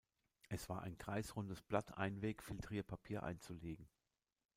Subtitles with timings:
[0.49, 3.87] Es war ein kreisrundes Blatt Einweg-Filtrierpapier einzulegen.